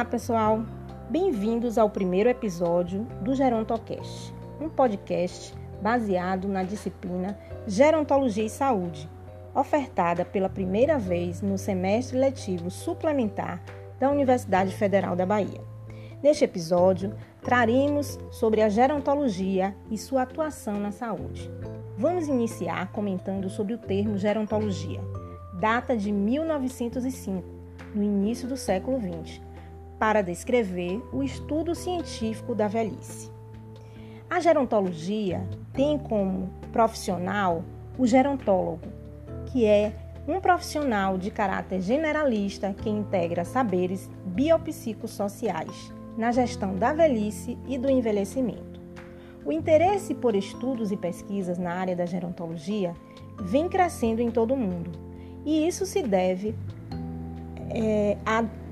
[0.00, 0.64] Olá, pessoal!
[1.10, 9.06] Bem-vindos ao primeiro episódio do Gerontocast, um podcast baseado na disciplina Gerontologia e Saúde,
[9.54, 13.62] ofertada pela primeira vez no semestre letivo suplementar
[13.98, 15.60] da Universidade Federal da Bahia.
[16.22, 21.50] Neste episódio, traremos sobre a gerontologia e sua atuação na saúde.
[21.98, 25.02] Vamos iniciar comentando sobre o termo gerontologia.
[25.60, 27.46] Data de 1905,
[27.94, 29.49] no início do século XX,
[30.00, 33.30] para descrever o estudo científico da velhice.
[34.30, 37.62] A gerontologia tem como profissional
[37.98, 38.88] o gerontólogo,
[39.52, 39.92] que é
[40.26, 47.90] um profissional de caráter generalista que integra saberes biopsicossociais na gestão da velhice e do
[47.90, 48.80] envelhecimento.
[49.44, 52.94] O interesse por estudos e pesquisas na área da gerontologia
[53.38, 54.90] vem crescendo em todo o mundo,
[55.44, 56.54] e isso se deve
[57.70, 58.16] é,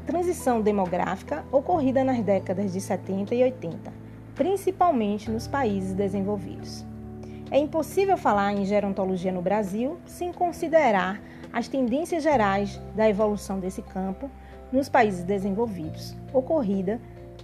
[0.09, 3.92] transição demográfica ocorrida nas décadas de 70 e 80,
[4.34, 6.83] principalmente nos países desenvolvidos.
[7.51, 11.20] É impossível falar em gerontologia no Brasil sem considerar
[11.53, 14.31] as tendências gerais da evolução desse campo
[14.73, 16.98] nos países desenvolvidos, ocorrida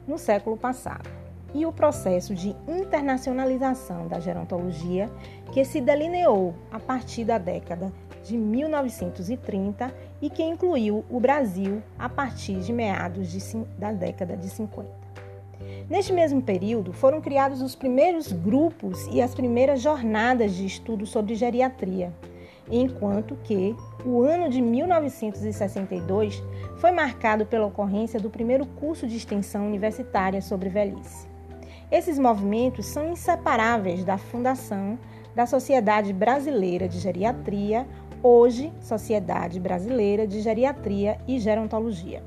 [0.09, 1.11] no século passado,
[1.53, 5.11] e o processo de internacionalização da gerontologia
[5.53, 7.93] que se delineou a partir da década
[8.25, 14.49] de 1930 e que incluiu o Brasil a partir de meados de, da década de
[14.49, 14.89] 50.
[15.87, 21.35] Neste mesmo período, foram criados os primeiros grupos e as primeiras jornadas de estudo sobre
[21.35, 22.11] geriatria,
[22.71, 26.43] enquanto que o ano de 1962
[26.79, 31.29] foi marcado pela ocorrência do primeiro curso de extensão universitária sobre velhice.
[31.93, 34.99] Esses movimentos são inseparáveis da fundação
[35.35, 37.87] da Sociedade Brasileira de Geriatria,
[38.25, 42.23] hoje Sociedade Brasileira de Geriatria e Gerontologia.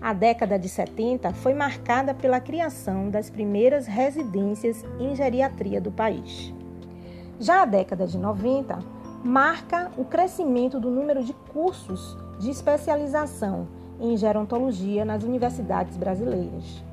[0.00, 6.54] A década de 70 foi marcada pela criação das primeiras residências em geriatria do país.
[7.40, 8.78] Já a década de 90
[9.24, 13.66] marca o crescimento do número de cursos de especialização
[13.98, 16.84] em gerontologia nas universidades brasileiras.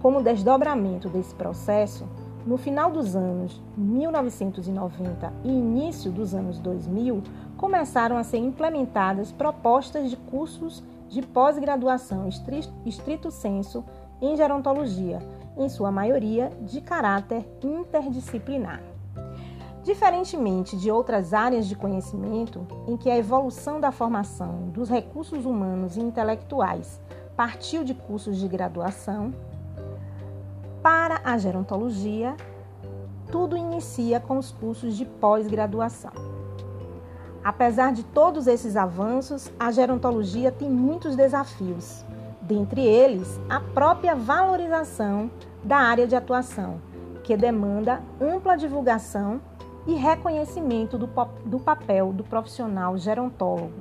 [0.00, 2.06] Como desdobramento desse processo,
[2.46, 7.22] no final dos anos 1990 e início dos anos 2000,
[7.62, 12.28] começaram a ser implementadas propostas de cursos de pós-graduação
[12.84, 13.84] estrito senso
[14.20, 15.20] em gerontologia,
[15.56, 18.82] em sua maioria de caráter interdisciplinar.
[19.84, 25.96] Diferentemente de outras áreas de conhecimento, em que a evolução da formação dos recursos humanos
[25.96, 27.00] e intelectuais
[27.36, 29.32] partiu de cursos de graduação,
[30.82, 32.36] para a gerontologia,
[33.30, 36.41] tudo inicia com os cursos de pós-graduação.
[37.44, 42.04] Apesar de todos esses avanços, a gerontologia tem muitos desafios,
[42.40, 45.28] dentre eles a própria valorização
[45.64, 46.80] da área de atuação,
[47.24, 49.40] que demanda ampla divulgação
[49.88, 51.08] e reconhecimento do,
[51.44, 53.72] do papel do profissional gerontólogo.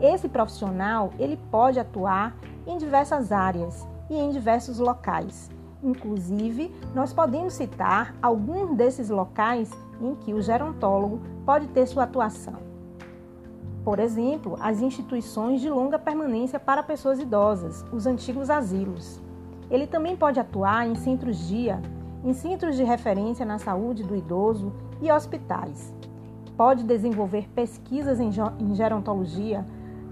[0.00, 2.34] Esse profissional ele pode atuar
[2.66, 5.48] em diversas áreas e em diversos locais.
[5.82, 9.70] Inclusive, nós podemos citar alguns desses locais
[10.00, 12.58] em que o gerontólogo pode ter sua atuação.
[13.84, 19.20] Por exemplo, as instituições de longa permanência para pessoas idosas, os antigos asilos.
[19.70, 21.80] Ele também pode atuar em centros-dia,
[22.24, 24.72] em centros de referência na saúde do idoso
[25.02, 25.94] e hospitais.
[26.56, 29.66] Pode desenvolver pesquisas em gerontologia,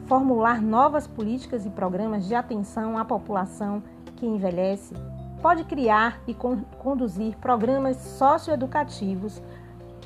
[0.06, 3.82] formular novas políticas e programas de atenção à população
[4.16, 4.94] que envelhece,
[5.40, 9.42] pode criar e conduzir programas socioeducativos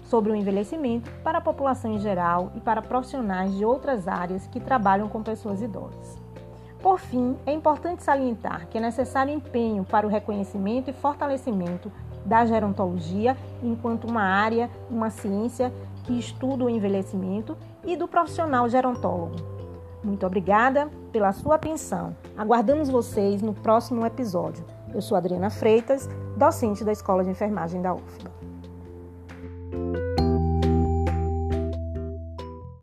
[0.09, 4.61] sobre o envelhecimento para a população em geral e para profissionais de outras áreas que
[4.61, 6.17] trabalham com pessoas idosas.
[6.81, 11.91] Por fim, é importante salientar que é necessário empenho para o reconhecimento e fortalecimento
[12.25, 15.73] da gerontologia enquanto uma área, uma ciência
[16.05, 19.35] que estuda o envelhecimento e do profissional gerontólogo.
[20.03, 22.17] Muito obrigada pela sua atenção.
[22.37, 24.65] Aguardamos vocês no próximo episódio.
[24.95, 28.46] Eu sou Adriana Freitas, docente da Escola de Enfermagem da UFBA.
[29.77, 30.06] thank you